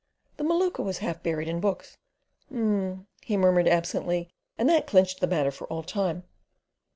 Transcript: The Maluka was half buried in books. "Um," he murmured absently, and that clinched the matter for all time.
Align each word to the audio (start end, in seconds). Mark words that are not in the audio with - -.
The 0.37 0.43
Maluka 0.43 0.81
was 0.83 0.97
half 0.97 1.21
buried 1.21 1.47
in 1.47 1.59
books. 1.59 1.99
"Um," 2.51 3.05
he 3.23 3.37
murmured 3.37 3.67
absently, 3.67 4.31
and 4.57 4.67
that 4.67 4.87
clinched 4.87 5.19
the 5.19 5.27
matter 5.27 5.51
for 5.51 5.67
all 5.67 5.83
time. 5.83 6.23